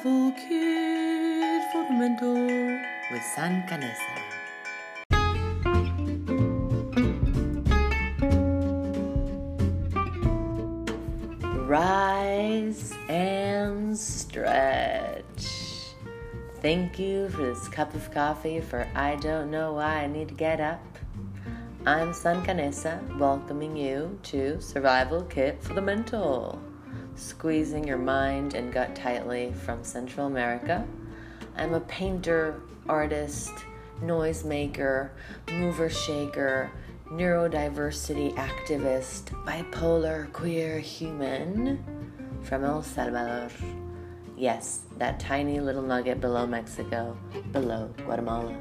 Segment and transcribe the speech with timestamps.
[0.00, 2.34] Survival Kit for the Mental
[3.12, 4.16] with San Canesa.
[11.66, 15.22] Rise and stretch.
[16.62, 20.34] Thank you for this cup of coffee, for I don't know why I need to
[20.34, 20.80] get up.
[21.84, 26.58] I'm San Canesa, welcoming you to Survival Kit for the Mental
[27.14, 30.86] squeezing your mind and gut tightly from Central America.
[31.56, 33.52] I'm a painter, artist,
[34.02, 35.10] noisemaker,
[35.50, 36.70] mover shaker,
[37.06, 41.84] neurodiversity activist, bipolar queer human
[42.42, 43.50] from El Salvador.
[44.36, 47.16] Yes, that tiny little nugget below Mexico,
[47.52, 48.56] below Guatemala.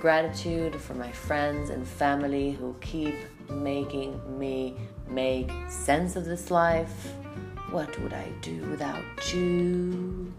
[0.00, 3.14] Gratitude for my friends and family who keep
[3.48, 4.76] making me
[5.08, 7.12] make sense of this life
[7.70, 10.32] what would I do without you?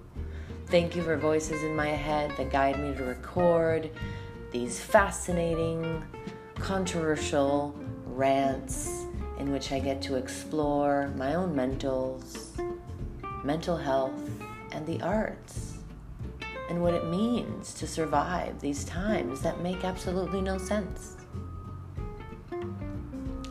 [0.67, 3.89] Thank you for voices in my head that guide me to record
[4.51, 6.03] these fascinating,
[6.55, 9.05] controversial rants
[9.39, 12.49] in which I get to explore my own mentals,
[13.43, 14.19] mental health,
[14.71, 15.77] and the arts,
[16.69, 21.17] and what it means to survive these times that make absolutely no sense.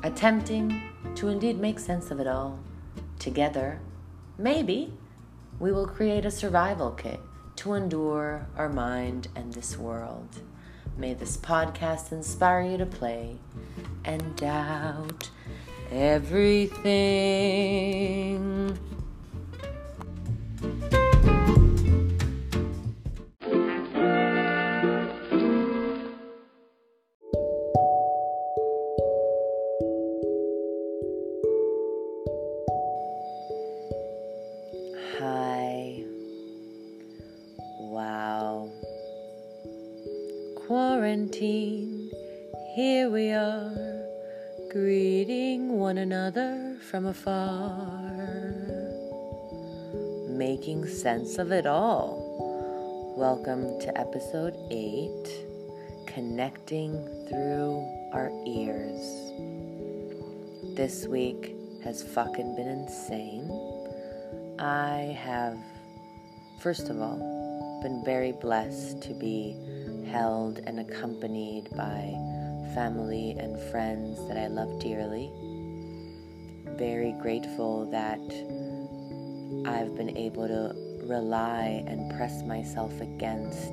[0.03, 0.83] Attempting
[1.17, 2.59] to indeed make sense of it all
[3.19, 3.81] Together,
[4.39, 4.93] maybe,
[5.59, 7.19] we will create a survival kit
[7.57, 10.29] to endure our mind and this world.
[10.97, 13.39] May this podcast inspire you to play
[14.05, 15.31] and doubt
[15.91, 16.87] everything.
[47.17, 48.53] Afar,
[50.29, 53.15] making sense of it all.
[53.17, 55.11] Welcome to episode 8
[56.07, 56.93] Connecting
[57.27, 59.01] Through Our Ears.
[60.77, 63.49] This week has fucking been insane.
[64.59, 65.57] I have,
[66.61, 69.57] first of all, been very blessed to be
[70.11, 72.13] held and accompanied by
[72.75, 75.33] family and friends that I love dearly.
[76.77, 78.21] Very grateful that
[79.67, 80.75] I've been able to
[81.07, 83.73] rely and press myself against,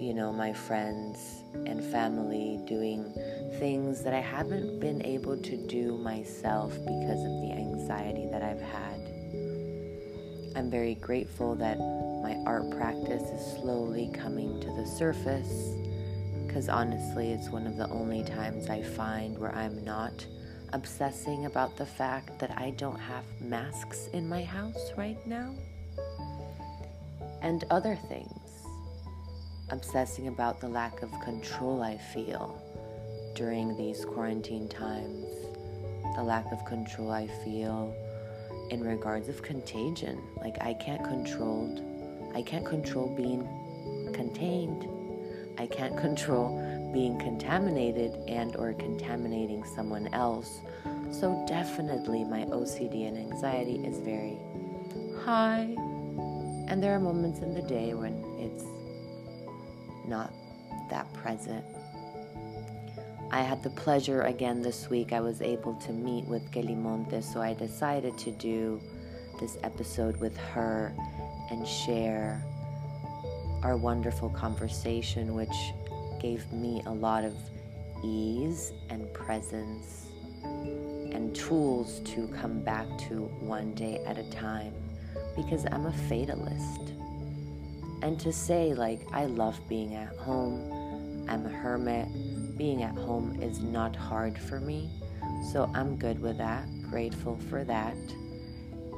[0.00, 3.04] you know, my friends and family doing
[3.58, 8.60] things that I haven't been able to do myself because of the anxiety that I've
[8.60, 9.00] had.
[10.56, 15.76] I'm very grateful that my art practice is slowly coming to the surface
[16.46, 20.26] because honestly, it's one of the only times I find where I'm not
[20.72, 25.54] obsessing about the fact that I don't have masks in my house right now.
[27.42, 28.50] And other things.
[29.70, 32.62] Obsessing about the lack of control I feel
[33.34, 35.26] during these quarantine times,
[36.16, 37.94] the lack of control I feel
[38.70, 40.20] in regards of contagion.
[40.36, 41.84] Like I can't control
[42.34, 43.48] I can't control being
[44.12, 44.86] contained.
[45.58, 46.58] I can't control
[46.92, 50.60] being contaminated and or contaminating someone else.
[51.10, 54.38] So definitely my OCD and anxiety is very
[55.24, 55.74] high.
[56.68, 58.64] And there are moments in the day when it's
[60.06, 60.32] not
[60.90, 61.64] that present.
[63.30, 65.12] I had the pleasure again this week.
[65.12, 68.80] I was able to meet with Kelly Montes, so I decided to do
[69.38, 70.94] this episode with her
[71.50, 72.42] and share
[73.62, 75.72] our wonderful conversation, which
[76.20, 77.34] gave me a lot of
[78.02, 80.06] ease and presence
[80.44, 84.72] and tools to come back to one day at a time
[85.36, 86.92] because I'm a fatalist.
[88.02, 92.08] And to say, like, I love being at home, I'm a hermit,
[92.56, 94.90] being at home is not hard for me.
[95.52, 97.96] So I'm good with that, grateful for that.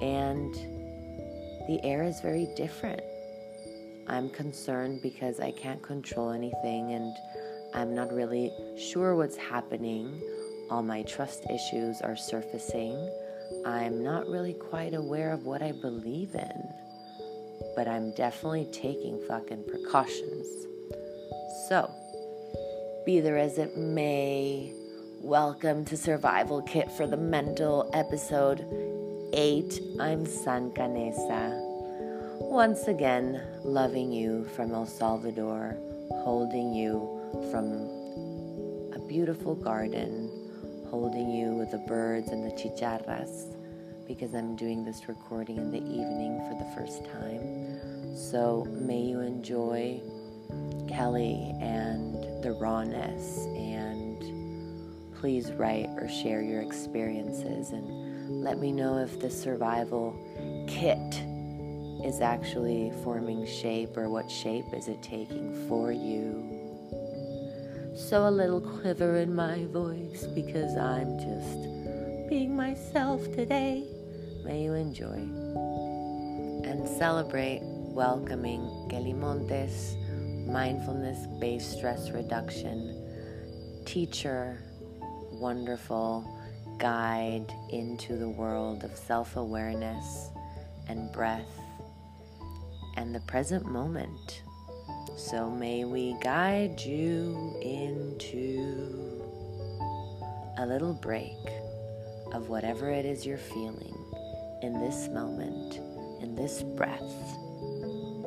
[0.03, 0.55] And
[1.67, 3.03] the air is very different.
[4.11, 7.17] I'm concerned because I can't control anything and
[7.73, 10.21] I'm not really sure what's happening.
[10.69, 13.09] All my trust issues are surfacing.
[13.65, 16.69] I'm not really quite aware of what I believe in,
[17.77, 20.67] but I'm definitely taking fucking precautions.
[21.69, 21.89] So,
[23.07, 24.73] be there as it may,
[25.21, 28.67] welcome to Survival Kit for the Mental, episode
[29.33, 29.81] 8.
[30.01, 31.70] I'm San Canesa.
[32.41, 35.77] Once again, loving you from El Salvador,
[36.25, 37.09] holding you
[37.51, 37.67] from
[38.95, 40.29] a beautiful garden,
[40.89, 43.55] holding you with the birds and the chicharras,
[44.07, 48.17] because I'm doing this recording in the evening for the first time.
[48.17, 50.01] So may you enjoy
[50.89, 58.97] Kelly and the rawness, and please write or share your experiences and let me know
[58.97, 60.17] if the survival
[60.67, 61.23] kit
[62.05, 66.47] is actually forming shape or what shape is it taking for you.
[67.97, 73.85] So a little quiver in my voice because I'm just being myself today.
[74.45, 75.19] May you enjoy
[76.69, 79.97] and celebrate welcoming Kelly Montes,
[80.47, 82.97] mindfulness based stress reduction
[83.85, 84.59] teacher,
[85.33, 86.25] wonderful
[86.79, 90.31] guide into the world of self awareness
[90.89, 91.60] and breath
[93.01, 94.43] and the present moment.
[95.17, 99.23] So may we guide you into
[100.59, 101.39] a little break
[102.35, 103.97] of whatever it is you're feeling
[104.63, 105.77] in this moment,
[106.23, 107.01] in this breath,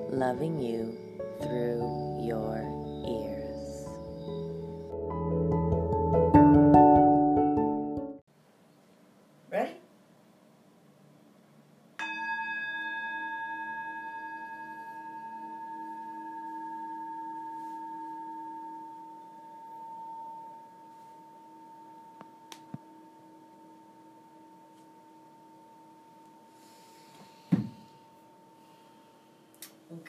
[0.09, 0.97] loving you
[1.43, 2.72] through your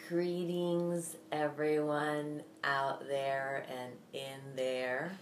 [0.09, 5.13] Greetings, everyone out there and in there.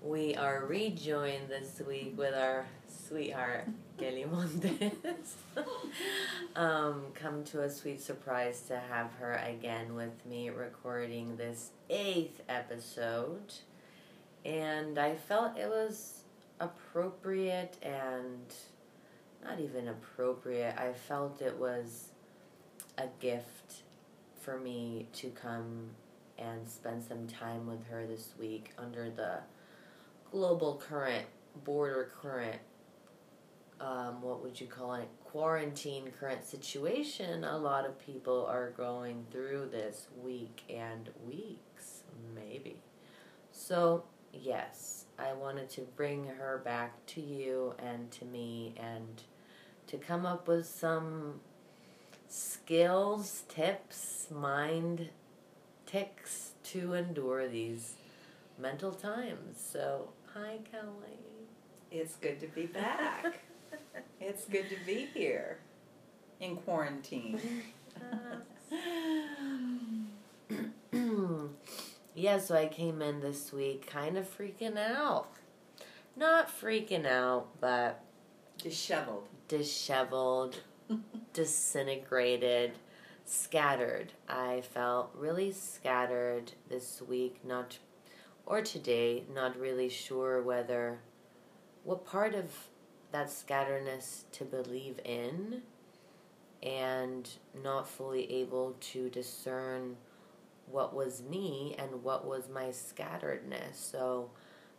[0.00, 3.64] We are rejoined this week with our sweetheart,
[3.98, 5.34] Kelly Montes.
[6.56, 12.42] um, come to a sweet surprise to have her again with me recording this eighth
[12.48, 13.54] episode.
[14.44, 16.22] And I felt it was
[16.60, 18.54] appropriate and
[19.42, 20.76] not even appropriate.
[20.78, 22.10] I felt it was
[22.96, 23.79] a gift
[24.50, 25.90] for me to come
[26.36, 29.38] and spend some time with her this week under the
[30.32, 31.26] global current,
[31.64, 32.58] border current,
[33.80, 39.24] um, what would you call it, quarantine current situation a lot of people are going
[39.30, 42.02] through this week and weeks,
[42.34, 42.76] maybe.
[43.52, 49.22] So, yes, I wanted to bring her back to you and to me and
[49.86, 51.40] to come up with some
[52.30, 55.10] skills, tips, mind
[55.84, 57.94] ticks to endure these
[58.58, 59.60] mental times.
[59.60, 61.18] So, hi, Kelly.
[61.90, 63.40] It's good to be back.
[64.20, 65.58] it's good to be here
[66.38, 67.40] in quarantine.
[72.14, 75.26] yeah, so I came in this week kind of freaking out.
[76.16, 78.00] Not freaking out, but
[78.62, 79.28] Disheveled.
[79.48, 80.60] disheveled,
[81.32, 82.72] disintegrated,
[83.24, 84.12] scattered.
[84.28, 87.78] I felt really scattered this week, not
[88.46, 90.98] or today, not really sure whether
[91.84, 92.50] what part of
[93.12, 95.62] that scatteredness to believe in
[96.62, 97.28] and
[97.62, 99.96] not fully able to discern
[100.66, 103.74] what was me and what was my scatteredness.
[103.74, 104.30] So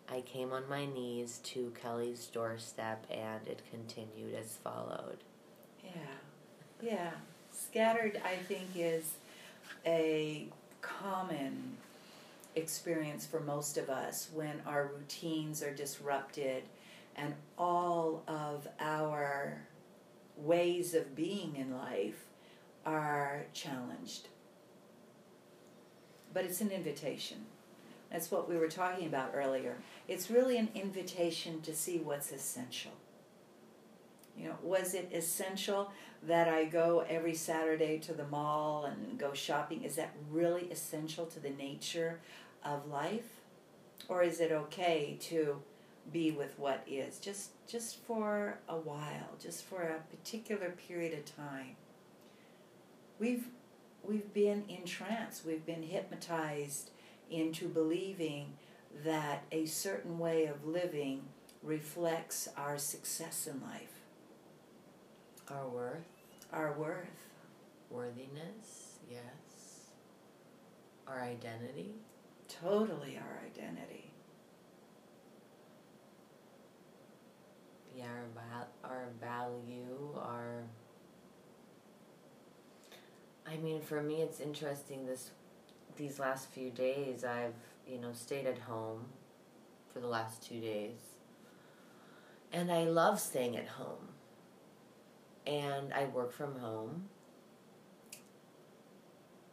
[0.09, 5.23] I came on my knees to Kelly's doorstep and it continued as followed.
[5.95, 6.01] Yeah.
[6.81, 7.11] Yeah.
[7.51, 9.13] Scattered, I think, is
[9.85, 10.47] a
[10.81, 11.77] common
[12.55, 16.63] experience for most of us when our routines are disrupted
[17.15, 19.61] and all of our
[20.37, 22.25] ways of being in life
[22.85, 24.27] are challenged.
[26.33, 27.45] But it's an invitation.
[28.11, 29.77] That's what we were talking about earlier.
[30.07, 32.91] It's really an invitation to see what's essential.
[34.37, 35.91] You know, was it essential
[36.23, 39.83] that I go every Saturday to the mall and go shopping?
[39.83, 42.19] Is that really essential to the nature
[42.63, 43.41] of life?
[44.07, 45.61] Or is it okay to
[46.11, 51.35] be with what is just just for a while, just for a particular period of
[51.35, 51.75] time?
[53.19, 53.45] We've
[54.03, 56.89] we've been in trance, we've been hypnotized
[57.29, 58.53] into believing
[59.05, 61.21] that a certain way of living
[61.63, 64.00] reflects our success in life,
[65.49, 66.07] Our worth,
[66.53, 67.07] our worth.
[67.89, 69.89] worthiness, yes.
[71.07, 71.95] Our identity,
[72.47, 74.11] Totally our identity.
[77.95, 80.63] yeah, our, val- our value, our
[83.47, 85.05] I mean, for me, it's interesting.
[85.05, 85.31] This
[85.97, 87.53] these last few days, I've
[87.87, 89.05] you know stayed at home
[89.93, 90.99] for the last two days,
[92.53, 94.10] and I love staying at home.
[95.45, 97.05] And I work from home.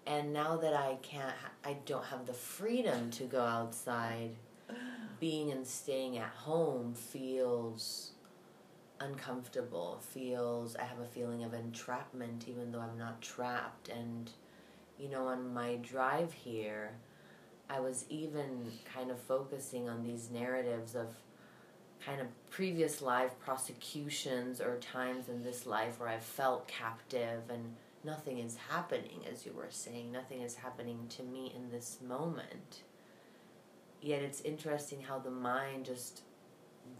[0.07, 4.31] And now that I can't, I don't have the freedom to go outside.
[5.21, 8.13] Being and staying at home feels
[9.01, 13.89] uncomfortable, feels, I have a feeling of entrapment even though I'm not trapped.
[13.89, 14.31] And,
[14.99, 16.93] you know, on my drive here,
[17.69, 21.09] I was even kind of focusing on these narratives of
[22.05, 27.75] kind of previous life prosecutions or times in this life where I've felt captive and
[28.05, 30.13] nothing is happening, as you were saying.
[30.13, 32.83] Nothing is happening to me in this moment.
[34.01, 36.23] Yet it's interesting how the mind just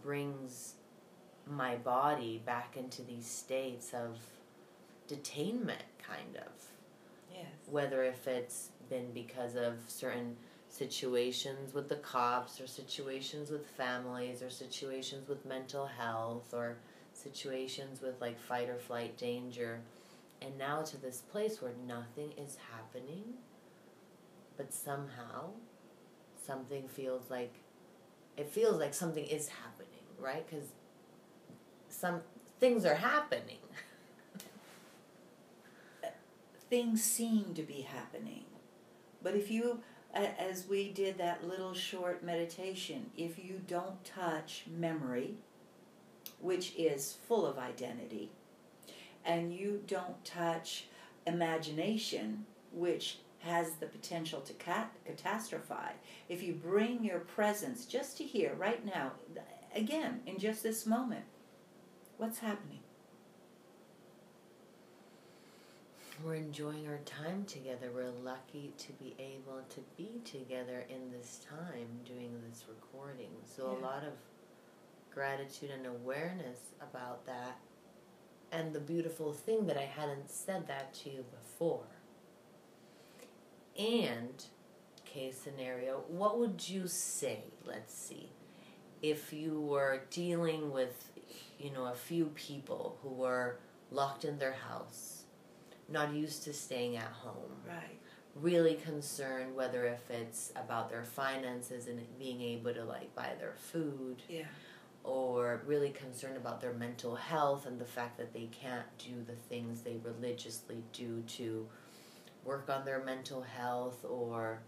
[0.03, 0.73] brings
[1.47, 4.17] my body back into these states of
[5.07, 6.51] detainment, kind of.
[7.33, 7.47] Yes.
[7.69, 10.35] Whether if it's been because of certain
[10.69, 16.77] situations with the cops or situations with families or situations with mental health or
[17.13, 19.81] situations with like fight or flight danger
[20.41, 23.23] and now to this place where nothing is happening
[24.55, 25.49] but somehow
[26.45, 27.53] something feels like
[28.37, 30.69] it feels like something is happening right because
[31.89, 32.21] some
[32.59, 33.57] things are happening.
[36.69, 38.45] things seem to be happening.
[39.21, 39.79] But if you,
[40.13, 45.35] as we did that little short meditation, if you don't touch memory,
[46.39, 48.31] which is full of identity,
[49.25, 50.85] and you don't touch
[51.27, 58.23] imagination, which has the potential to cat- catastrophize, if you bring your presence just to
[58.23, 59.11] here, right now,
[59.75, 61.25] again, in just this moment,
[62.19, 62.79] What's happening?
[66.23, 67.91] We're enjoying our time together.
[67.93, 73.31] We're lucky to be able to be together in this time doing this recording.
[73.45, 73.79] So, yeah.
[73.79, 74.13] a lot of
[75.13, 77.57] gratitude and awareness about that.
[78.51, 81.87] And the beautiful thing that I hadn't said that to you before.
[83.77, 84.43] And,
[85.05, 88.31] case scenario, what would you say, let's see,
[89.01, 91.11] if you were dealing with
[91.59, 93.59] you know, a few people who were
[93.91, 95.18] locked in their house,
[95.91, 97.51] not used to staying at home.
[97.67, 97.97] Right.
[98.35, 103.55] Really concerned whether if it's about their finances and being able to like buy their
[103.55, 104.21] food.
[104.27, 104.45] Yeah.
[105.03, 109.35] Or really concerned about their mental health and the fact that they can't do the
[109.35, 111.67] things they religiously do to
[112.45, 114.61] work on their mental health or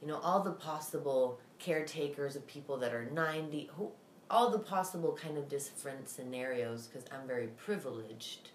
[0.00, 3.90] you know all the possible caretakers of people that are 90 who
[4.30, 8.50] all the possible kind of different scenarios because I'm very privileged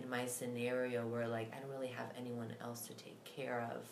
[0.00, 3.82] in my scenario where like I don't really have anyone else to take care of.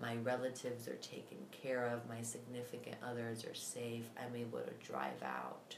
[0.00, 5.22] My relatives are taken care of, my significant others are safe, I'm able to drive
[5.22, 5.76] out.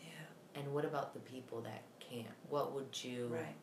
[0.00, 0.60] Yeah.
[0.60, 2.26] And what about the people that can't?
[2.48, 3.54] What would you right.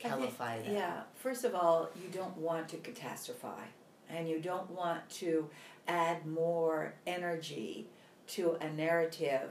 [0.00, 0.72] qualify think, that?
[0.72, 1.00] Yeah.
[1.14, 3.76] First of all, you don't want to catastrophize
[4.08, 5.48] and you don't want to
[5.86, 7.86] add more energy
[8.28, 9.50] to a narrative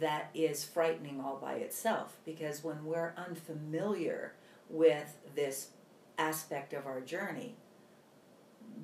[0.00, 4.32] that is frightening all by itself because when we're unfamiliar
[4.74, 5.68] with this
[6.18, 7.56] aspect of our journey,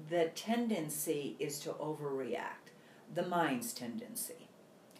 [0.09, 2.71] the tendency is to overreact.
[3.13, 4.49] The mind's tendency.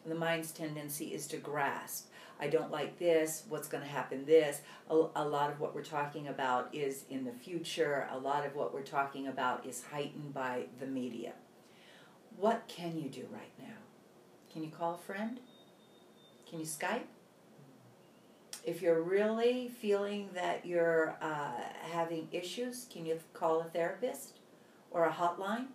[0.05, 2.09] The mind's tendency is to grasp.
[2.41, 4.63] I don't like this, what's going to happen this.
[4.89, 8.09] A, a, lot of what we're talking about is in the future.
[8.11, 11.35] A lot of what we're talking about is heightened by the media.
[12.37, 13.77] What can you do right now?
[14.51, 15.39] Can you call a friend?
[16.49, 17.03] Can you Skype?
[18.65, 21.53] If you're really feeling that you're uh,
[21.91, 24.39] having issues, can you call a therapist
[24.91, 25.67] or a hotline?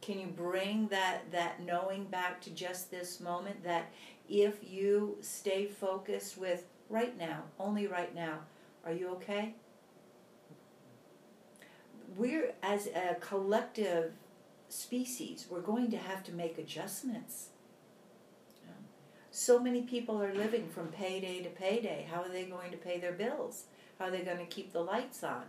[0.00, 3.90] Can you bring that, that knowing back to just this moment that
[4.28, 8.38] if you stay focused with right now, only right now,
[8.84, 9.54] are you okay?
[12.16, 14.12] We're, as a collective
[14.70, 17.48] species, we're going to have to make adjustments
[19.38, 22.08] so many people are living from payday to payday.
[22.10, 23.64] How are they going to pay their bills?
[23.96, 25.44] How are they going to keep the lights on?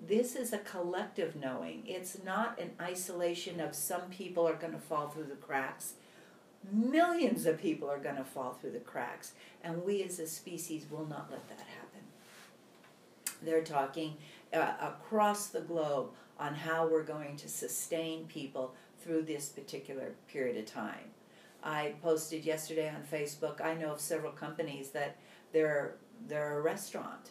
[0.00, 1.82] This is a collective knowing.
[1.84, 5.94] It's not an isolation of some people are going to fall through the cracks.
[6.70, 9.32] Millions of people are going to fall through the cracks,
[9.64, 12.00] and we as a species will not let that happen.
[13.42, 14.18] They're talking
[14.54, 20.56] uh, across the globe on how we're going to sustain people through this particular period
[20.56, 21.10] of time.
[21.62, 23.60] I posted yesterday on Facebook.
[23.60, 25.16] I know of several companies that
[25.52, 25.96] they're
[26.28, 27.30] they're a restaurant,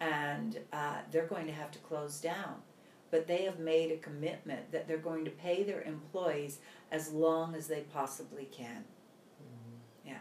[0.00, 2.56] and uh, they're going to have to close down.
[3.10, 6.58] But they have made a commitment that they're going to pay their employees
[6.92, 8.84] as long as they possibly can.
[9.42, 10.08] Mm-hmm.
[10.08, 10.18] Yeah.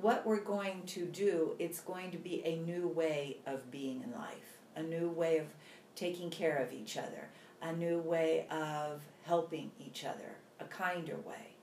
[0.00, 4.10] What we're going to do, it's going to be a new way of being in
[4.12, 5.46] life, a new way of
[5.94, 7.28] taking care of each other,
[7.62, 11.55] a new way of helping each other, a kinder way.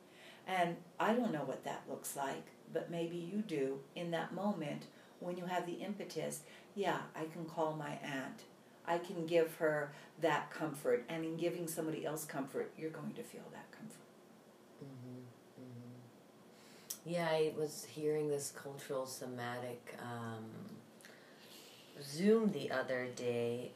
[0.47, 4.83] And I don't know what that looks like, but maybe you do in that moment
[5.19, 6.41] when you have the impetus.
[6.75, 8.41] Yeah, I can call my aunt.
[8.85, 11.05] I can give her that comfort.
[11.07, 13.95] And in giving somebody else comfort, you're going to feel that comfort.
[14.83, 15.19] Mm-hmm.
[15.61, 17.09] Mm-hmm.
[17.09, 20.43] Yeah, I was hearing this cultural somatic um,
[22.01, 23.71] Zoom the other day,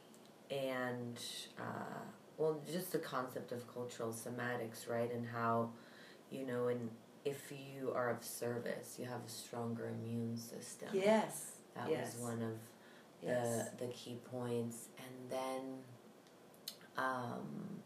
[0.50, 1.18] and
[1.58, 2.02] uh,
[2.36, 5.12] well, just the concept of cultural somatics, right?
[5.12, 5.70] And how,
[6.30, 6.90] you know, and
[7.24, 10.88] if you are of service, you have a stronger immune system.
[10.92, 11.52] Yes.
[11.74, 12.14] That yes.
[12.14, 12.58] was one of
[13.22, 13.70] yes.
[13.78, 15.62] the the key points, and then,
[16.96, 17.80] um,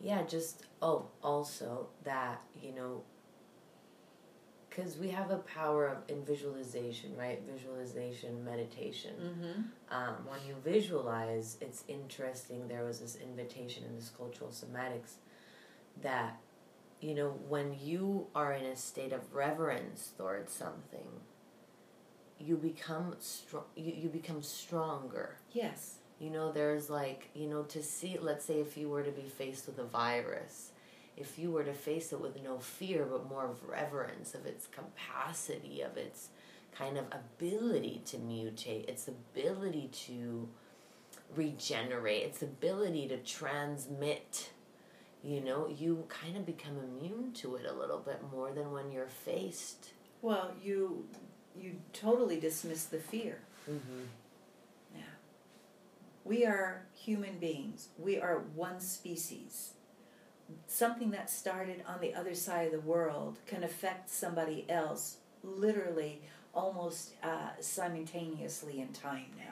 [0.00, 3.02] yeah, just oh, also that you know,
[4.68, 7.40] because we have a power of in visualization, right?
[7.52, 9.14] Visualization, meditation.
[9.20, 9.94] Mm-hmm.
[9.96, 12.68] Um, when you visualize, it's interesting.
[12.68, 15.14] There was this invitation in this cultural somatics
[16.02, 16.38] that,
[17.00, 21.06] you know, when you are in a state of reverence towards something,
[22.38, 23.64] you become strong.
[23.76, 25.36] You, you become stronger.
[25.52, 25.96] Yes.
[26.18, 28.18] You know, there's like you know to see.
[28.20, 30.72] Let's say if you were to be faced with a virus,
[31.16, 34.66] if you were to face it with no fear but more of reverence of its
[34.66, 36.28] capacity of its
[36.72, 40.48] kind of ability to mutate its ability to
[41.34, 44.50] regenerate its ability to transmit
[45.28, 48.90] you know you kind of become immune to it a little bit more than when
[48.90, 49.90] you're faced
[50.22, 51.04] Well, you
[51.62, 53.40] you totally dismiss the fear.
[53.68, 54.04] mm-hmm.
[54.94, 55.14] Yeah.
[56.24, 57.88] We are human beings.
[57.98, 59.72] We are one species.
[60.66, 66.22] Something that started on the other side of the world can affect somebody else literally
[66.54, 69.47] almost uh, simultaneously in time now.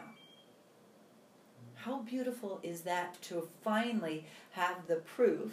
[1.87, 5.53] How beautiful is that to finally have the proof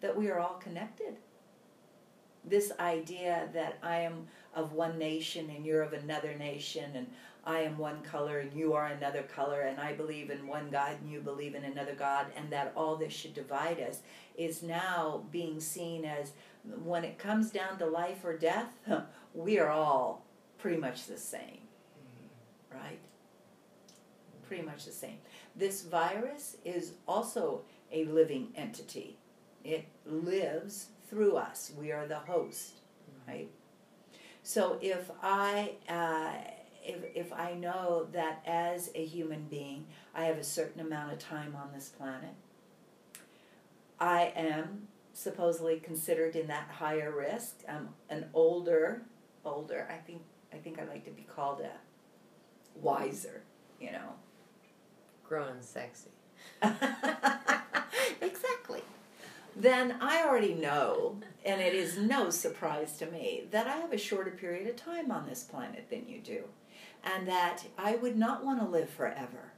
[0.00, 1.16] that we are all connected?
[2.42, 7.08] This idea that I am of one nation and you're of another nation and
[7.44, 10.96] I am one color and you are another color and I believe in one God
[10.98, 14.00] and you believe in another God and that all this should divide us
[14.38, 16.32] is now being seen as
[16.82, 18.72] when it comes down to life or death,
[19.34, 20.24] we are all
[20.56, 21.60] pretty much the same.
[22.00, 22.78] Mm-hmm.
[22.78, 22.98] Right?
[24.48, 25.18] Pretty much the same.
[25.56, 29.16] This virus is also a living entity.
[29.64, 31.72] It lives through us.
[31.76, 32.74] We are the host,
[33.26, 33.50] right?
[34.42, 36.32] So if I uh,
[36.82, 41.18] if if I know that as a human being I have a certain amount of
[41.18, 42.34] time on this planet,
[43.98, 47.62] I am supposedly considered in that higher risk.
[47.68, 49.02] I'm an older,
[49.44, 49.88] older.
[49.90, 51.72] I think I think I like to be called a
[52.80, 53.42] wiser.
[53.80, 54.14] You know.
[55.30, 56.10] Grown and sexy
[58.20, 58.82] exactly.
[59.54, 63.98] Then I already know, and it is no surprise to me, that I have a
[63.98, 66.44] shorter period of time on this planet than you do,
[67.04, 69.52] and that I would not want to live forever.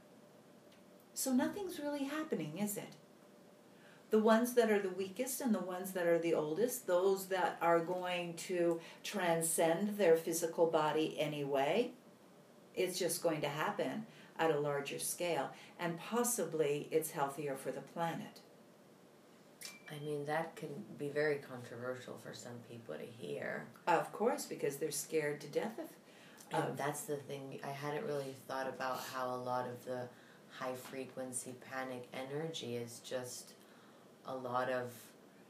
[1.13, 2.95] So nothing's really happening, is it?
[4.11, 7.57] The ones that are the weakest and the ones that are the oldest, those that
[7.61, 11.91] are going to transcend their physical body anyway,
[12.75, 14.05] it's just going to happen
[14.39, 18.41] at a larger scale, and possibly it's healthier for the planet.
[19.91, 24.77] i mean that can be very controversial for some people to hear Of course, because
[24.77, 25.89] they're scared to death of.
[26.59, 27.59] Of that's the thing.
[27.63, 30.01] I hadn't really thought about how a lot of the
[30.59, 33.53] high frequency panic energy is just
[34.27, 34.91] a lot of,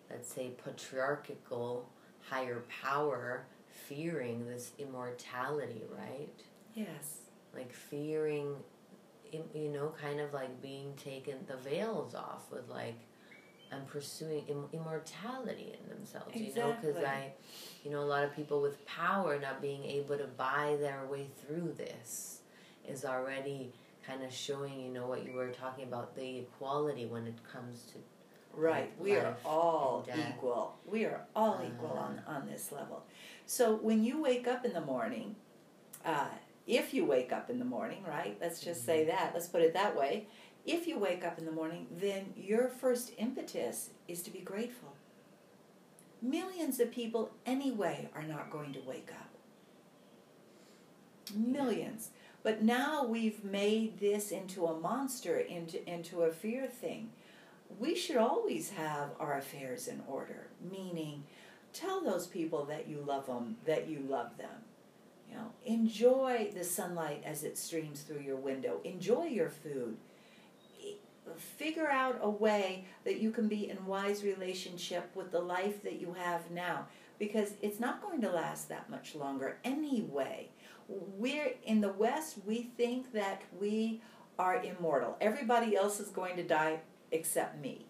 [0.10, 1.86] let's say, patriarchal
[2.30, 3.44] higher power
[3.88, 6.30] fearing this immortality, right?
[6.74, 7.18] yes,
[7.54, 8.56] Like fearing,
[9.54, 12.96] you know, kind of like being taken the veils off with like,
[13.72, 17.32] and pursuing Im- immortality in themselves, you know, because I,
[17.84, 21.28] you know, a lot of people with power not being able to buy their way
[21.42, 22.40] through this
[22.88, 23.72] is already
[24.06, 27.84] kind of showing, you know, what you were talking about the equality when it comes
[27.94, 27.98] to
[28.56, 28.92] right.
[29.00, 30.04] We are all
[30.36, 30.76] equal.
[30.86, 33.04] We are all equal on on this level.
[33.48, 35.36] So when you wake up in the morning,
[36.06, 36.28] uh,
[36.68, 38.38] if you wake up in the morning, right?
[38.40, 39.10] Let's just say mm-hmm.
[39.10, 39.32] that.
[39.34, 40.28] Let's put it that way.
[40.66, 44.94] If you wake up in the morning, then your first impetus is to be grateful.
[46.22, 49.30] Millions of people, anyway, are not going to wake up.
[51.36, 52.12] Millions.
[52.44, 57.10] But now we've made this into a monster, into, into a fear thing.
[57.78, 61.24] We should always have our affairs in order, meaning
[61.74, 64.64] tell those people that you love them, that you love them.
[65.34, 68.80] Know, enjoy the sunlight as it streams through your window.
[68.84, 69.98] Enjoy your food.
[71.38, 76.00] Figure out a way that you can be in wise relationship with the life that
[76.00, 76.86] you have now
[77.18, 80.50] because it's not going to last that much longer anyway.
[80.88, 84.02] We're in the West, we think that we
[84.38, 85.18] are immortal.
[85.22, 87.86] Everybody else is going to die except me.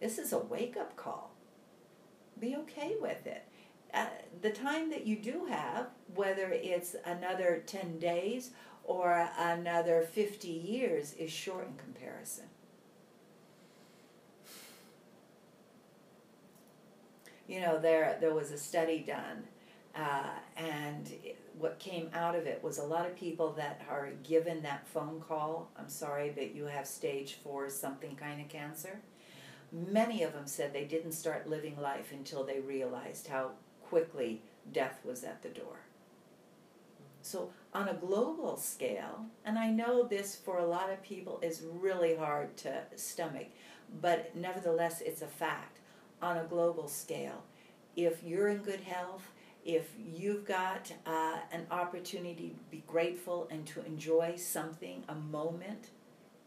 [0.00, 1.30] This is a wake up call.
[2.38, 3.44] Be okay with it.
[3.92, 4.06] Uh,
[4.42, 8.50] the time that you do have, whether it's another 10 days
[8.84, 12.44] or another 50 years, is short in comparison.
[17.46, 19.44] You know, there, there was a study done,
[19.96, 21.10] uh, and
[21.58, 25.20] what came out of it was a lot of people that are given that phone
[25.26, 29.00] call I'm sorry, but you have stage four something kind of cancer.
[29.72, 33.52] Many of them said they didn't start living life until they realized how
[33.88, 35.80] quickly death was at the door.
[37.22, 41.62] So, on a global scale, and I know this for a lot of people is
[41.80, 43.48] really hard to stomach,
[44.00, 45.78] but nevertheless, it's a fact.
[46.20, 47.44] On a global scale,
[47.94, 49.30] if you're in good health,
[49.64, 55.90] if you've got uh, an opportunity to be grateful and to enjoy something, a moment,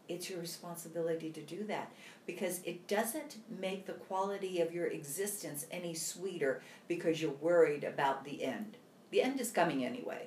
[0.08, 1.92] it's your responsibility to do that
[2.26, 8.24] because it doesn't make the quality of your existence any sweeter because you're worried about
[8.24, 8.76] the end.
[9.10, 10.26] The end is coming anyway.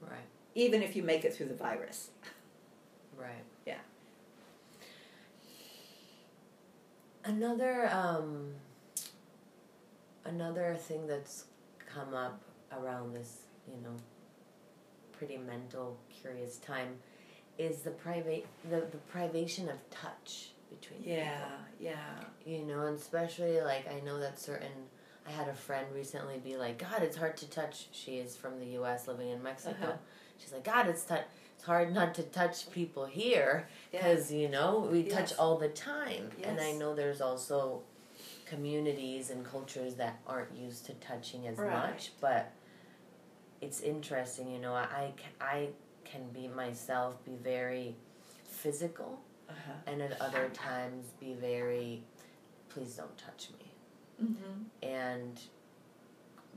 [0.00, 0.26] Right.
[0.54, 2.10] Even if you make it through the virus.
[3.16, 3.44] Right.
[3.66, 3.78] Yeah.
[7.24, 8.54] Another um
[10.24, 11.44] another thing that's
[11.92, 12.40] come up
[12.72, 13.94] around this, you know,
[15.12, 16.98] pretty mental curious time
[17.60, 21.48] is the private the, the privation of touch between Yeah, people.
[21.80, 22.20] yeah.
[22.46, 24.72] You know, and especially like I know that certain
[25.26, 27.86] I had a friend recently be like, God, it's hard to touch.
[27.92, 29.06] She is from the U.S.
[29.06, 29.74] living in Mexico.
[29.82, 29.92] Uh-huh.
[30.38, 35.00] She's like, God, it's it's hard not to touch people here because you know we
[35.02, 35.12] Yes.
[35.12, 36.30] touch all the time.
[36.38, 36.46] yes.
[36.48, 37.82] And I know there's also
[38.46, 41.70] communities and cultures that aren't used to touching as Right.
[41.70, 42.50] much, but
[43.60, 44.50] it's interesting.
[44.50, 45.68] You know, I I I
[46.10, 47.94] can be myself, be very
[48.44, 49.72] physical, Uh-huh.
[49.86, 52.02] and at other times be very,
[52.68, 53.72] please don't touch me.
[54.26, 54.62] Mm-hmm.
[54.86, 55.40] And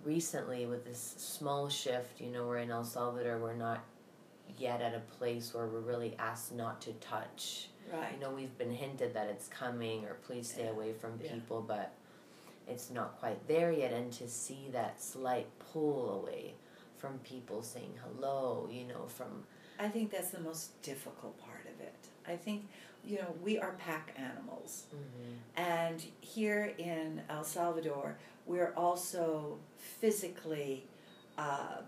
[0.03, 3.83] recently, with this small shift, you know, we're in El Salvador, we're not
[4.57, 7.69] yet at a place where we're really asked not to touch.
[7.91, 8.13] Right.
[8.13, 10.71] You know, we've been hinted that it's coming or please stay Yeah.
[10.71, 11.33] away from Yeah.
[11.33, 11.91] people, but
[12.67, 13.93] it's not quite there yet.
[13.93, 16.55] And to see that slight pull away
[17.03, 19.43] from people saying hello, you know, from
[19.77, 21.93] I think that's the most difficult part of it.
[22.25, 22.69] I think,
[23.03, 24.85] you know, we are pack animals.
[25.57, 30.85] And here in El Salvador, we're also physically
[31.37, 31.83] um,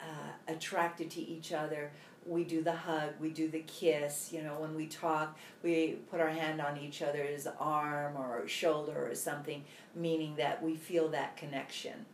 [0.00, 1.92] uh, attracted to each other.
[2.26, 4.32] We do the hug, we do the kiss.
[4.32, 9.08] You know, when we talk, we put our hand on each other's arm or shoulder
[9.08, 9.62] or something,
[9.94, 12.04] meaning that we feel that connection.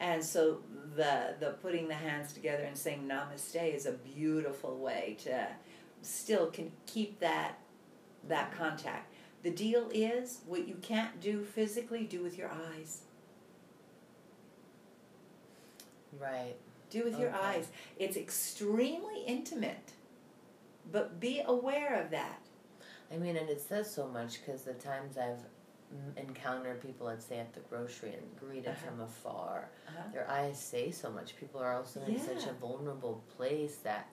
[0.00, 0.60] And so
[0.96, 5.46] the the putting the hands together and saying namaste is a beautiful way to
[6.02, 7.58] still can keep that
[8.28, 9.12] that contact.
[9.42, 13.02] The deal is what you can't do physically, do with your eyes.
[16.18, 16.56] right.
[16.90, 17.68] Do with your eyes.
[17.98, 19.92] It's extremely intimate,
[20.92, 22.40] but be aware of that.
[23.12, 25.44] I mean, and it says so much because the times I've
[25.94, 28.86] mm, encountered people, let's say at the grocery and greeted Uh-huh.
[28.90, 30.02] from afar, Uh-huh.
[30.12, 31.36] their eyes say so much.
[31.36, 34.08] People are also in such a vulnerable place that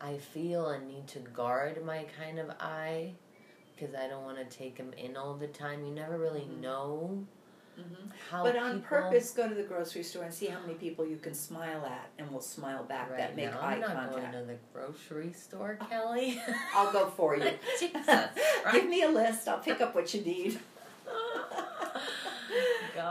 [0.00, 3.14] I feel a need to guard my kind of eye
[3.74, 5.84] because I don't want to take them in all the time.
[5.84, 6.60] You never really Mhm.
[6.60, 7.26] know
[7.76, 7.82] hmm
[8.30, 11.06] how But on people, purpose, go to the grocery store and see how many people
[11.06, 13.94] you can smile at, and will smile back Right that make now, eye I'm not
[13.94, 14.32] contact.
[14.32, 16.40] going to the grocery store, Kelly.
[16.74, 17.50] I'll go for you.
[17.78, 18.28] Jesus,
[18.72, 19.46] Give me a list.
[19.48, 20.58] I'll pick up what you need.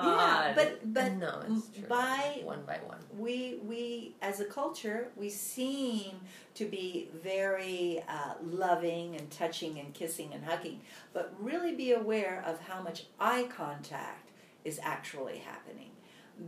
[0.02, 0.56] God.
[0.56, 1.88] but- but no, it's true.
[1.88, 3.00] by- one by one.
[3.18, 6.20] we we as a culture we seem
[6.56, 10.82] to be very uh, loving and touching and kissing and hugging
[11.14, 14.30] but really be aware of how much eye contact
[14.64, 15.92] is actually happening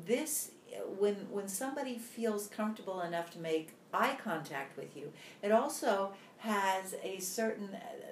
[0.06, 0.52] this
[1.00, 6.94] when when somebody feels comfortable enough to make eye contact with you it also has
[7.04, 7.70] a certain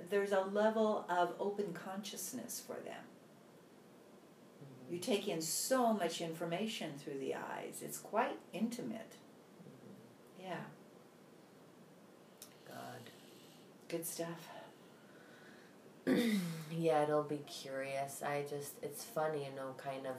[0.10, 3.04] there's a level of open consciousness for them
[4.90, 7.82] you take in so much information through the eyes.
[7.82, 9.14] It's quite intimate.
[10.40, 10.56] Yeah.
[12.68, 13.10] God.
[13.88, 14.50] Good stuff.
[16.72, 18.22] yeah, it'll be curious.
[18.22, 20.16] I just, it's funny, you know, kind of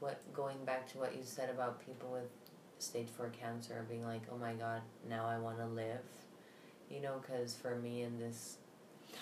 [0.00, 2.28] what, going back to what you said about people with
[2.78, 6.04] stage 4 cancer being like, oh my god, now I want to live.
[6.90, 8.56] You know, because for me in this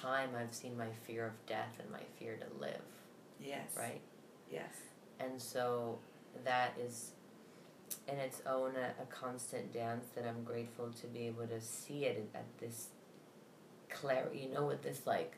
[0.03, 2.83] time, I've seen my fear of death and my fear to live.
[3.41, 3.71] Yes.
[3.77, 4.01] Right?
[4.51, 4.75] Yes.
[5.19, 5.99] And so
[6.45, 7.13] that is
[8.09, 12.05] in its own a, a, constant dance that I'm grateful to be able to see
[12.05, 12.89] it at this
[13.91, 15.37] clarity, you know, with this like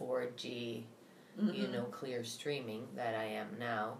[0.00, 0.82] 4G,
[1.40, 1.50] mm-hmm.
[1.54, 3.98] you know, clear streaming that I am now.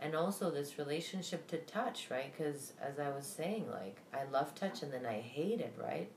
[0.00, 2.32] And also this relationship to touch, right?
[2.36, 6.10] Because as I was saying, like, I love touch and then I hate it, right?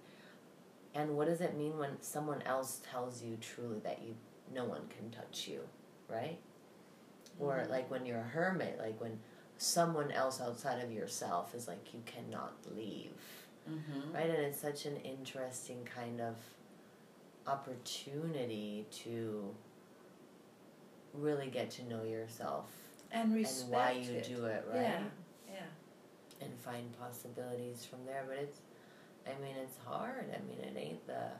[0.95, 4.15] And what does it mean when someone else tells you truly that you
[4.53, 5.61] no one can touch you,
[6.09, 6.39] right?
[7.35, 7.43] Mm-hmm.
[7.43, 9.19] Or like when you're a hermit, like when
[9.57, 13.11] someone else outside of yourself is like you cannot leave,
[13.69, 14.13] mm-hmm.
[14.13, 14.29] right?
[14.29, 16.35] And it's such an interesting kind of
[17.47, 19.53] opportunity to
[21.13, 22.65] really get to know yourself
[23.11, 24.27] and respect and why you it.
[24.27, 24.81] do it, right?
[24.81, 24.99] Yeah,
[25.47, 26.41] yeah.
[26.41, 28.59] And find possibilities from there, but it's
[29.25, 30.25] I mean, it's hard.
[30.33, 31.31] I mean, it ain't the.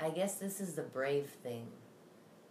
[0.00, 1.66] I guess this is the brave thing.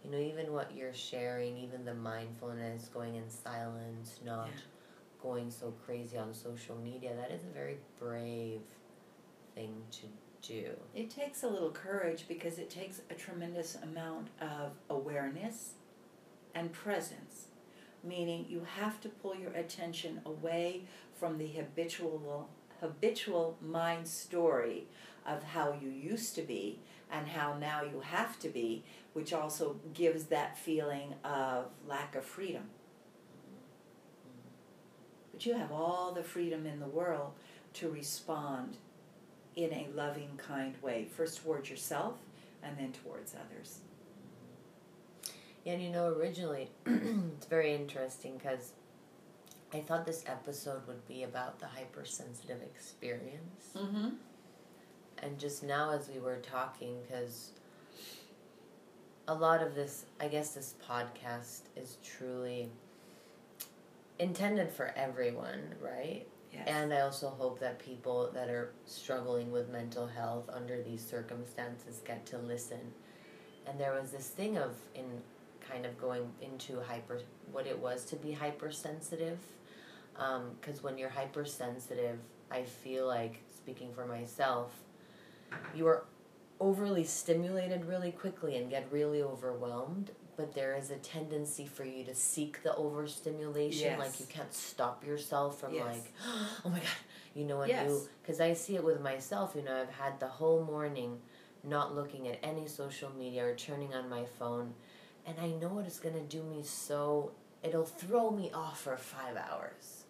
[0.04, 4.60] You know, even what you're sharing, even the mindfulness, going in silence, not yeah.
[5.22, 8.62] going so crazy on social media, that is a very brave
[9.54, 10.06] thing to
[10.42, 10.70] do.
[10.94, 15.74] It takes a little courage because it takes a tremendous amount of awareness
[16.54, 17.46] and presence,
[18.02, 20.82] meaning you have to pull your attention away
[21.18, 22.48] from the habitual
[22.80, 24.84] habitual mind story
[25.24, 26.80] of how you used to be
[27.12, 32.24] and how now you have to be, which also gives that feeling of lack of
[32.24, 32.64] freedom.
[35.30, 37.32] But you have all the freedom in the world
[37.74, 38.78] to respond
[39.54, 42.14] in a loving, kind way, first towards yourself
[42.62, 43.80] and then towards others.
[45.64, 48.72] Yeah, and you know, originally, it's very interesting because
[49.72, 53.70] I thought this episode would be about the hypersensitive experience.
[53.76, 54.08] Mm-hmm.
[55.22, 57.50] And just now, as we were talking, because
[59.28, 62.68] a lot of this, I guess, this podcast is truly
[64.18, 66.26] intended for everyone, right?
[66.52, 66.66] Yes.
[66.66, 72.02] And I also hope that people that are struggling with mental health under these circumstances
[72.04, 72.80] get to listen.
[73.66, 75.04] And there was this thing of in
[75.60, 77.20] kind of going into hyper
[77.52, 79.38] what it was to be hypersensitive
[80.14, 82.18] because um, when you're hypersensitive,
[82.50, 84.72] I feel like, speaking for myself,
[85.74, 86.04] you are
[86.60, 90.10] overly stimulated really quickly and get really overwhelmed.
[90.36, 93.82] But there is a tendency for you to seek the overstimulation.
[93.82, 93.98] Yes.
[93.98, 95.84] Like you can't stop yourself from yes.
[95.86, 96.12] like,
[96.64, 96.86] oh my god,
[97.34, 97.88] you know, what yes.
[97.88, 99.52] you because I see it with myself.
[99.54, 101.18] You know, I've had the whole morning
[101.64, 104.72] not looking at any social media or turning on my phone,
[105.26, 107.32] and I know what it's gonna do me so.
[107.62, 110.02] It'll throw me off for five hours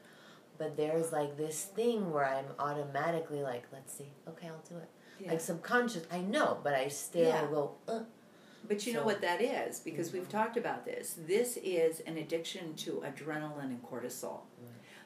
[0.59, 4.89] but there's like this thing where I'm automatically like, let's see, okay, I'll do it.
[5.23, 5.31] Yeah.
[5.31, 7.47] Like subconscious, I know, but I still yeah.
[7.47, 7.77] go.
[7.87, 8.01] Uh.
[8.67, 10.19] But you so, know what that is because mm-hmm.
[10.19, 11.17] we've talked about this.
[11.27, 14.41] This is an addiction to adrenaline and cortisol.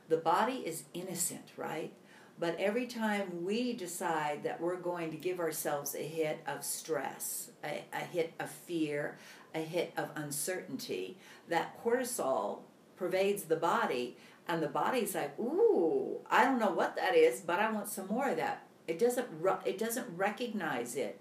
[0.09, 1.93] The body is innocent, right?
[2.39, 7.51] But every time we decide that we're going to give ourselves a hit of stress,
[7.65, 9.19] a, a hit of fear,
[9.55, 12.61] a hit of uncertainty, that cortisol
[12.97, 14.17] pervades the body
[14.49, 18.07] and the body's like, "Ooh, I don't know what that is, but I want some
[18.07, 19.29] more of that." It doesn't
[19.65, 21.21] it doesn't recognize it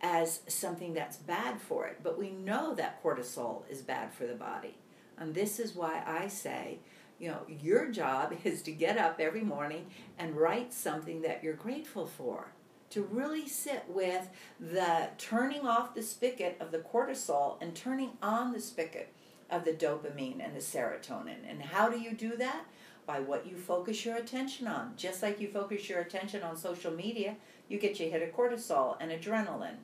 [0.00, 4.34] as something that's bad for it, but we know that cortisol is bad for the
[4.34, 4.76] body.
[5.18, 6.78] And this is why I say,
[7.18, 9.86] you know, your job is to get up every morning
[10.18, 12.52] and write something that you're grateful for.
[12.90, 18.52] To really sit with the turning off the spigot of the cortisol and turning on
[18.52, 19.12] the spigot
[19.48, 21.48] of the dopamine and the serotonin.
[21.48, 22.64] And how do you do that?
[23.10, 24.92] By what you focus your attention on.
[24.96, 27.34] Just like you focus your attention on social media,
[27.68, 29.78] you get your hit of cortisol and adrenaline,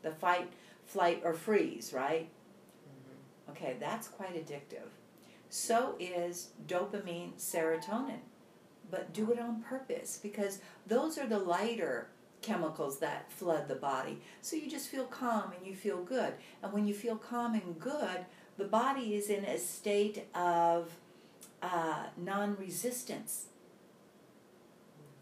[0.00, 0.50] the fight,
[0.86, 2.30] flight, or freeze, right?
[2.88, 3.50] Mm-hmm.
[3.50, 4.88] Okay, that's quite addictive.
[5.50, 8.20] So is dopamine, serotonin.
[8.90, 12.08] But do it on purpose because those are the lighter
[12.40, 14.22] chemicals that flood the body.
[14.40, 16.32] So you just feel calm and you feel good.
[16.62, 18.24] And when you feel calm and good,
[18.56, 20.90] the body is in a state of
[21.62, 23.46] uh, non resistance.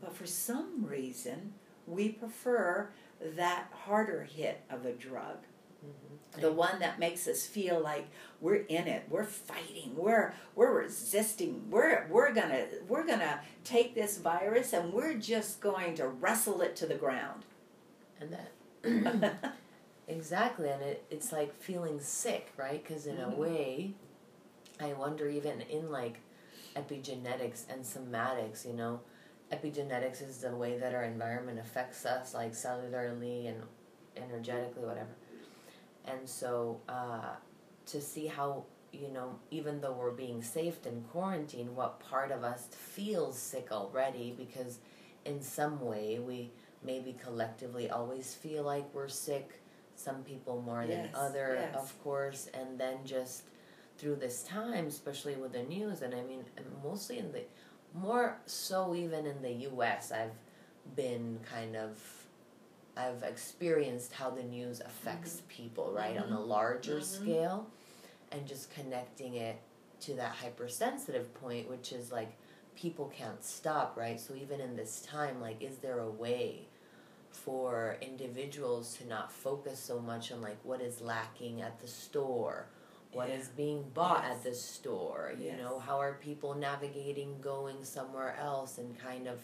[0.01, 1.55] But for some reason,
[1.87, 5.39] we prefer that harder hit of a drug.
[5.85, 6.41] Mm-hmm.
[6.41, 8.09] The one that makes us feel like
[8.41, 14.19] we're in it, we're fighting, we're we're resisting, we're we're gonna we're gonna take this
[14.19, 17.45] virus and we're just going to wrestle it to the ground.
[18.21, 19.55] And that
[20.09, 22.83] exactly, and it, it's like feeling sick, right?
[22.83, 23.33] Because in mm-hmm.
[23.33, 23.95] a way,
[24.81, 26.21] I wonder even in like
[26.77, 29.01] epigenetics and somatics, you know,
[29.53, 33.63] epigenetics is the way that our environment affects us, like cellularly and
[34.17, 35.11] energetically, whatever.
[36.05, 37.35] And so uh,
[37.87, 42.45] to see how, you know, even though we're being saved in quarantine, what part of
[42.45, 44.79] us feels sick already because
[45.25, 46.51] in some way we
[46.85, 49.61] maybe collectively always feel like we're sick
[49.97, 51.75] some people more yes, than other yes.
[51.75, 53.43] of course and then just
[53.99, 56.45] through this time especially with the news and i mean
[56.83, 57.43] mostly in the
[57.95, 60.31] more so even in the us i've
[60.97, 61.99] been kind of
[62.97, 65.49] i've experienced how the news affects mm-hmm.
[65.49, 66.33] people right mm-hmm.
[66.33, 66.51] on a mm-hmm.
[66.51, 67.25] larger mm-hmm.
[67.25, 67.67] scale
[68.33, 69.59] and just connecting it
[70.01, 72.33] to that hypersensitive point which is like
[72.81, 74.21] people can't stop, right?
[74.21, 76.69] So even in this time, like, is there a way
[77.31, 82.67] for individuals to not focus so much on like what is lacking at the store?
[83.13, 83.37] What yeah.
[83.37, 84.37] is being bought yes.
[84.37, 85.59] at the store you yes.
[85.59, 89.41] know how are people navigating going somewhere else and kind of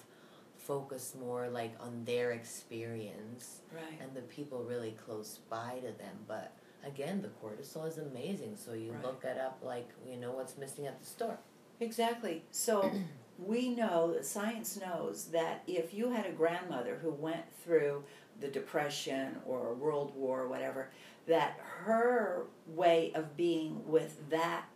[0.57, 4.01] focus more like on their experience right.
[4.01, 6.53] and the people really close by to them but
[6.87, 9.05] again the cortisol is amazing so you right.
[9.05, 11.39] look it up like you know what's missing at the store
[11.81, 12.91] exactly so
[13.39, 18.05] we know, science knows that if you had a grandmother who went through
[18.41, 20.91] the Depression or World War or whatever,
[21.27, 24.67] that her way of being with that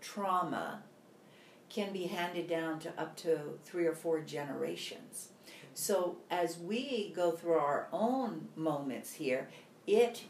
[0.00, 0.82] trauma
[1.68, 5.30] can be handed down to up to three or four generations.
[5.74, 9.48] So as we go through our own moments here,
[9.86, 10.24] it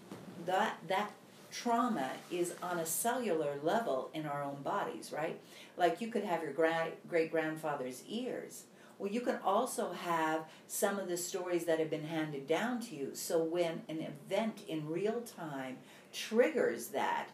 [0.47, 1.12] that that
[1.50, 5.40] trauma is on a cellular level in our own bodies, right?
[5.76, 8.64] Like you could have your gra- great grandfather's ears.
[8.98, 12.96] Well, you can also have some of the stories that have been handed down to
[12.96, 13.11] you.
[13.14, 15.78] So when an event in real time
[16.12, 17.28] triggers that,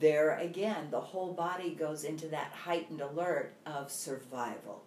[0.00, 4.82] there again, the whole body goes into that heightened alert of survival.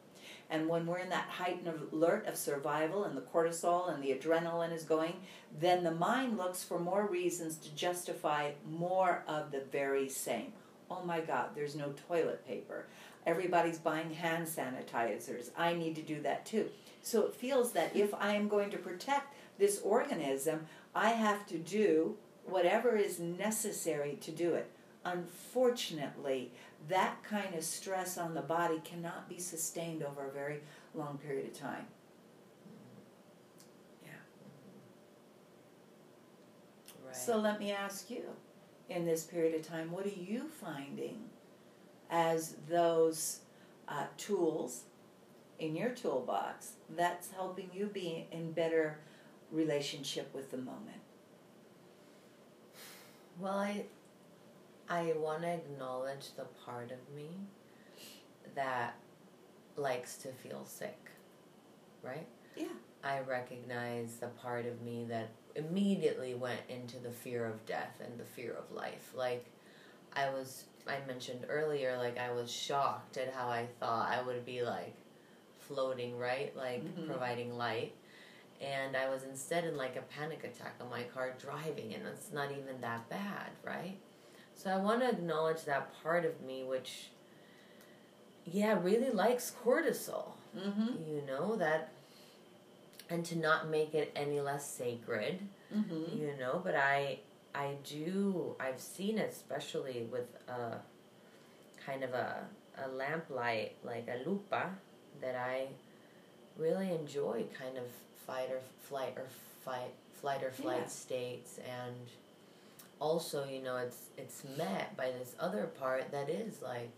[0.50, 4.74] And when we're in that heightened alert of survival and the cortisol and the adrenaline
[4.74, 5.16] is going,
[5.60, 10.54] then the mind looks for more reasons to justify more of the very same.
[10.90, 12.86] Oh my God, there's no toilet paper.
[13.26, 15.50] Everybody's buying hand sanitizers.
[15.58, 16.70] I need to do that too.
[17.02, 21.58] So it feels that if I am going to protect this organism, I have to
[21.58, 24.72] do whatever is necessary to do it.
[25.04, 26.52] Unfortunately,
[26.88, 30.60] that kind of stress on the body cannot be sustained over a very
[30.94, 31.86] long period of time.
[34.04, 34.12] Yeah.
[37.06, 37.16] Right.
[37.16, 38.24] So let me ask you,
[38.90, 41.26] in this period of time, what are you finding
[42.10, 43.40] as those
[43.88, 44.84] uh, tools
[45.60, 49.00] in your toolbox that's helping you be in better
[49.52, 51.02] relationship with the moment?
[53.40, 53.86] Well, I
[54.90, 57.30] I want to acknowledge the part of me
[58.56, 58.96] that
[59.76, 61.12] likes to feel sick,
[62.02, 62.28] right?
[62.56, 62.68] Yeah.
[63.04, 68.20] I recognize the part of me that immediately went into the fear of death and
[68.20, 69.12] the fear of life.
[69.16, 69.46] Like,
[70.14, 74.46] I was, I mentioned earlier, like, I was shocked at how I thought I would
[74.46, 74.96] be, like,
[75.60, 76.56] floating, right?
[76.56, 77.08] Like, mm-hmm.
[77.08, 77.94] providing light.
[78.62, 82.32] And I was instead in, like, a panic attack on my car driving, and it's
[82.34, 83.98] not even that bad, right?
[84.58, 87.10] So I want to acknowledge that part of me which,
[88.44, 90.32] yeah, really likes cortisol.
[90.58, 90.88] Mm-hmm.
[91.08, 91.92] You know, that,
[93.08, 95.40] and to not make it any less sacred,
[95.74, 96.18] mm-hmm.
[96.18, 97.20] you know, but I,
[97.54, 100.78] I do, I've seen it, especially with a
[101.86, 102.38] kind of a,
[102.84, 104.72] a lamplight, like a lupa,
[105.22, 105.68] that I
[106.58, 107.86] really enjoy kind of
[108.26, 109.28] fight or flight or
[109.64, 110.88] fight, flight or flight yeah.
[110.88, 111.96] states and
[113.00, 116.92] also, you know, it's it's met by this other part that is like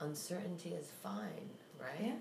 [0.00, 1.50] uncertainty is fine,
[1.80, 2.00] right?
[2.00, 2.12] Yeah.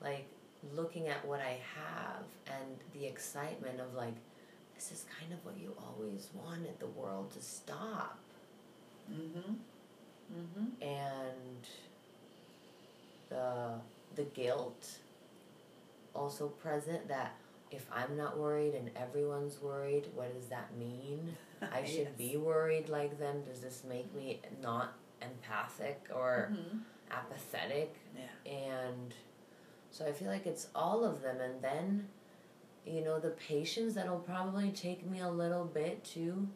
[0.00, 0.26] Like
[0.74, 4.14] looking at what I have and the excitement of like
[4.74, 8.18] this is kind of what you always wanted the world to stop.
[9.10, 9.56] Mhm.
[10.32, 10.82] Mhm.
[10.82, 11.66] And
[13.28, 13.80] the
[14.14, 14.98] the guilt
[16.14, 17.34] also present that
[17.70, 21.36] if I'm not worried and everyone's worried, what does that mean?
[21.72, 22.30] I should yes.
[22.30, 23.42] be worried like them.
[23.42, 26.78] Does this make me not empathic or mm-hmm.
[27.10, 27.94] apathetic?
[28.16, 28.52] Yeah.
[28.52, 29.14] And
[29.90, 31.40] so I feel like it's all of them.
[31.40, 32.08] And then,
[32.86, 36.48] you know, the patience that'll probably take me a little bit to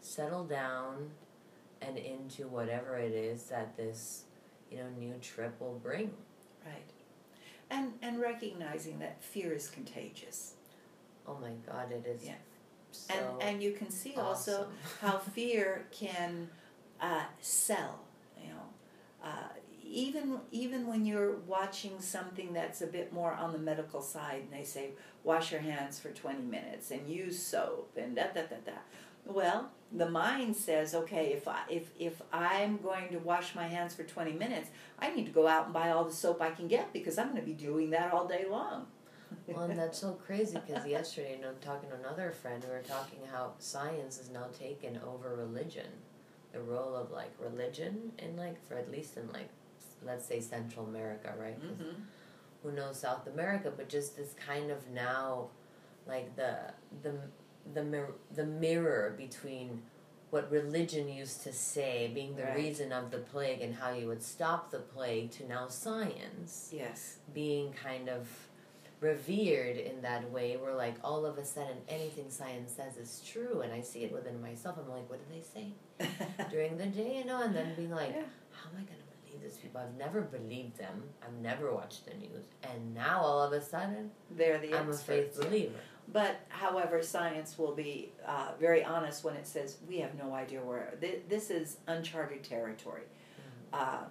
[0.00, 1.10] settle down
[1.82, 4.24] and into whatever it is that this,
[4.70, 6.10] you know, new trip will bring.
[6.64, 6.90] Right.
[7.70, 10.55] And and recognizing that fear is contagious
[11.28, 12.24] Oh my God, it is.
[12.24, 12.34] Yeah.
[12.92, 14.68] So and and you can see also
[15.00, 16.48] how fear can
[17.00, 18.00] uh, sell.
[18.40, 19.48] You know, uh,
[19.84, 24.52] even even when you're watching something that's a bit more on the medical side, and
[24.52, 24.90] they say
[25.24, 28.72] wash your hands for twenty minutes and use soap and da da da da.
[29.24, 33.94] Well, the mind says, okay, if I if if I'm going to wash my hands
[33.94, 36.68] for twenty minutes, I need to go out and buy all the soap I can
[36.68, 38.86] get because I'm going to be doing that all day long.
[39.48, 42.82] Well, and that's so crazy because yesterday, you know, talking to another friend, we were
[42.82, 45.86] talking how science has now taken over religion,
[46.52, 49.48] the role of like religion in like for at least in like
[50.04, 51.60] let's say Central America, right?
[51.60, 51.94] Mhm.
[52.62, 53.72] Who knows South America?
[53.76, 55.48] But just this kind of now,
[56.06, 56.72] like the
[57.02, 57.14] the
[57.74, 59.82] the mir- the mirror between
[60.30, 62.56] what religion used to say being the Right.
[62.56, 67.18] reason of the plague and how you would stop the plague to now science Yes.
[67.32, 68.28] being kind of
[69.00, 73.60] revered in that way where like all of a sudden anything science says is true
[73.60, 76.08] and i see it within myself i'm like what do they say
[76.50, 78.22] during the day you know and then being like Yeah.
[78.52, 82.06] how am i going to believe these people i've never believed them i've never watched
[82.06, 85.46] the news and now all of a sudden They're the i'm a faith experts.
[85.46, 85.74] believer
[86.12, 90.60] But, however, science will be uh, very honest when it says we have no idea
[90.62, 90.94] where.
[91.00, 93.02] Th- this is uncharted territory.
[93.72, 94.06] Um,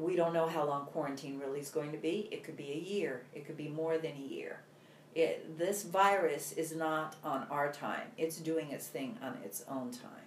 [0.00, 2.28] we don't know how long quarantine really is going to be.
[2.30, 3.22] It could be a year.
[3.34, 4.60] It could be more than a year.
[5.14, 8.08] It, this virus is not on our time.
[8.18, 10.26] It's doing its thing on its own time.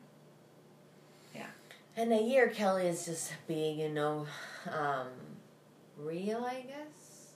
[1.36, 1.46] Yeah.
[1.96, 4.26] And a year kelly is just being you know
[4.72, 5.08] um,
[5.98, 7.34] real i guess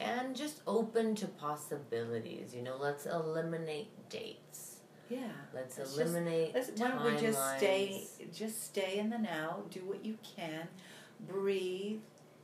[0.00, 4.76] and just open to possibilities you know let's eliminate dates
[5.08, 5.18] Yeah.
[5.54, 8.04] let's Let's just- eliminate Let's, why don't we just stay,
[8.34, 10.68] just stay in the now, do what you can,
[11.20, 12.00] breathe,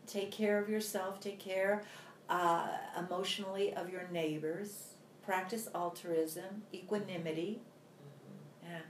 [0.06, 1.82] take care of yourself, take care
[2.28, 2.68] uh,
[2.98, 7.60] emotionally of your neighbors, practice altruism, equanimity,
[8.02, 8.68] Mhm.
[8.68, 8.80] yeah,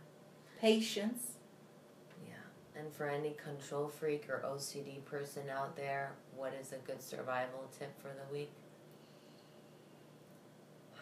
[0.60, 1.32] patience.
[2.26, 2.34] Yeah.
[2.80, 7.68] And for any control freak or OCD person out there, what is a good survival
[7.78, 8.50] tip for the week?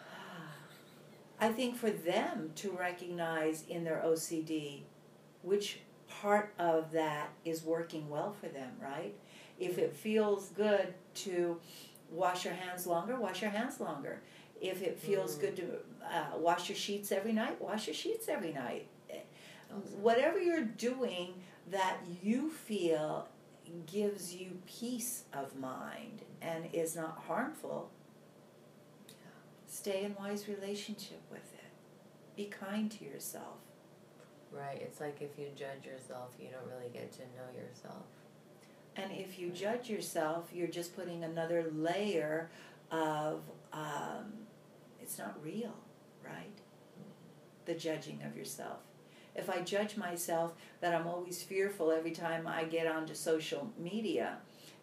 [1.39, 4.83] I think for them to recognize in their OCD
[5.41, 5.79] which
[6.09, 9.13] part of that is working well for them, right?
[9.59, 11.59] If it feels good to
[12.11, 14.21] wash your hands longer, wash your hands longer.
[14.61, 15.41] If it feels Mm.
[15.41, 18.87] good to uh, wash your sheets every night, wash your sheets every night.
[19.71, 20.01] Awesome.
[20.01, 21.33] Whatever you're doing
[21.69, 23.27] that you feel
[23.85, 27.91] gives you peace of mind and is not harmful,
[29.67, 31.69] stay in wise relationship with it.
[32.35, 33.57] Be kind to yourself.
[34.51, 34.81] Right.
[34.81, 38.03] It's like if you judge yourself, you don't really get to know yourself.
[38.95, 42.49] And if you judge yourself, you're just putting another layer
[42.91, 43.41] of,
[43.71, 44.33] um,
[45.01, 45.75] it's not real,
[46.25, 46.51] right?
[47.65, 48.79] The judging of yourself.
[49.35, 54.37] If I judge myself that I'm always fearful every time I get onto social media,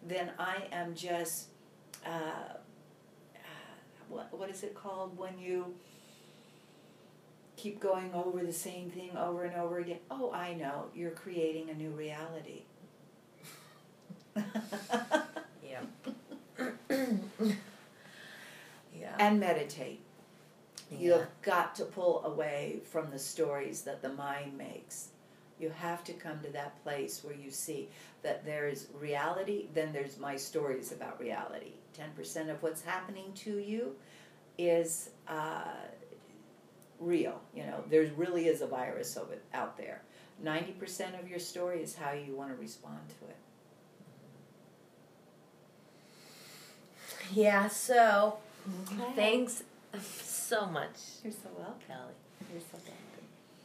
[0.07, 1.47] then I am just,
[2.05, 3.39] uh, uh,
[4.07, 5.75] what, what is it called when you
[7.57, 9.99] keep going over the same thing over and over again?
[10.09, 12.61] Oh, I know, you're creating a new reality.
[15.69, 15.81] Yeah.
[18.95, 19.15] yeah.
[19.19, 19.99] and meditate.
[20.89, 25.09] You've got to pull away from the stories that the mind makes.
[25.59, 27.89] You have to come to that place where you see
[28.21, 31.73] that there is reality, then there's my stories about reality.
[31.99, 33.95] 10% of what's happening to you
[34.57, 35.73] is uh,
[36.99, 37.41] real.
[37.55, 40.01] You know, there really is a virus of it out there.
[40.43, 43.35] 90% of your story is how you want to respond to it.
[47.33, 48.37] Yeah, so
[49.15, 49.63] thanks
[50.01, 51.75] so much, You're so welcome.
[51.87, 52.13] Kelly.
[52.51, 52.93] You're so welcome.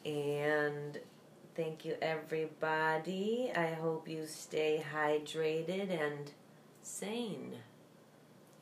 [0.05, 0.99] And
[1.55, 3.53] thank you, everybody.
[3.55, 6.33] I hope you stay hydrated and
[6.83, 7.55] sane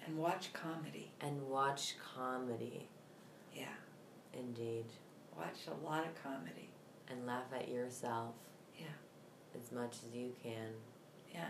[0.06, 1.10] And watch comedy.
[1.20, 2.88] and watch comedy.
[3.54, 3.64] Yeah.
[4.32, 4.86] Indeed.
[5.36, 6.70] Watch a lot of comedy.
[7.08, 8.34] And laugh at yourself.
[8.78, 8.86] Yeah.
[9.56, 10.70] As much as you can.
[11.32, 11.48] Yeah.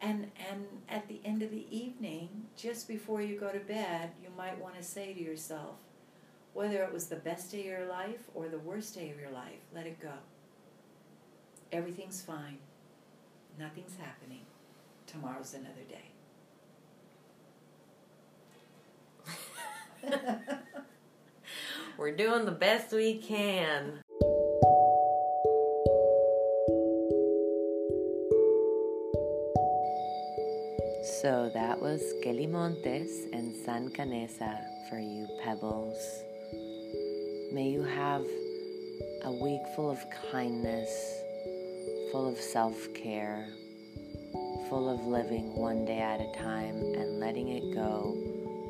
[0.00, 4.28] And and at the end of the evening, just before you go to bed, you
[4.36, 5.76] might want to say to yourself,
[6.54, 9.30] whether it was the best day of your life or the worst day of your
[9.30, 10.12] life, let it go.
[11.72, 12.58] Everything's fine.
[13.58, 14.46] Nothing's happening.
[15.06, 16.10] Tomorrow's another day.
[21.98, 24.00] We're doing the best we can.
[31.20, 36.22] So that was Kelly Montes and San Canesa for you pebbles.
[37.52, 38.24] May you have
[39.24, 40.90] a week full of kindness,
[42.10, 43.46] full of self care,
[44.68, 48.16] full of living one day at a time and letting it go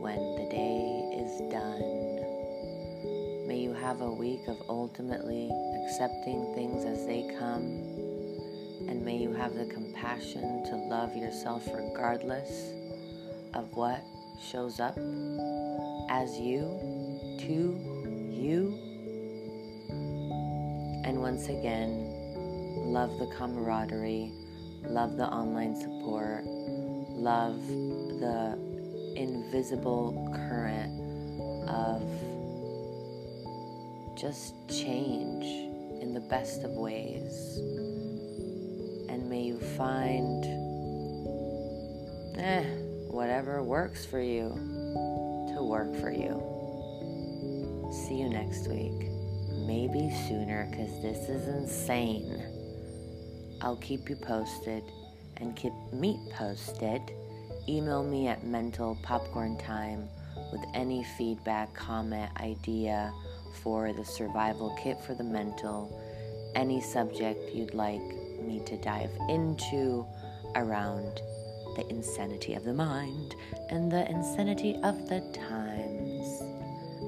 [0.00, 2.11] when the day is done.
[3.52, 5.50] May you have a week of ultimately
[5.84, 7.64] accepting things as they come,
[8.88, 12.72] and may you have the compassion to love yourself regardless
[13.52, 14.02] of what
[14.40, 14.96] shows up
[16.08, 16.62] as you
[17.40, 17.76] to
[18.32, 18.72] you.
[21.04, 22.08] And once again,
[22.90, 24.32] love the camaraderie,
[24.84, 28.58] love the online support, love the
[29.14, 32.02] invisible current of
[34.22, 35.44] just change
[36.00, 37.56] in the best of ways.
[39.08, 40.44] And may you find,
[42.38, 42.62] eh,
[43.10, 44.50] whatever works for you
[45.52, 46.38] to work for you.
[48.06, 49.10] See you next week.
[49.66, 52.44] Maybe sooner, because this is insane.
[53.60, 54.84] I'll keep you posted
[55.38, 57.02] and keep me posted.
[57.68, 60.06] Email me at mentalpopcorntime
[60.52, 63.12] with any feedback, comment, idea
[63.52, 66.00] for the survival kit for the mental,
[66.54, 68.00] any subject you'd like
[68.42, 70.06] me to dive into
[70.56, 71.22] around
[71.76, 73.34] the insanity of the mind
[73.70, 76.42] and the insanity of the times.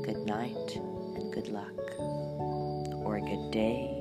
[0.05, 0.76] Good night
[1.16, 4.01] and good luck, or good day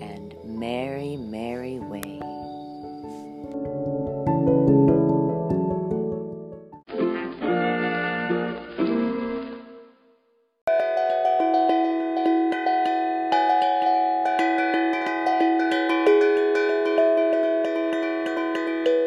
[0.00, 2.21] and merry, merry way.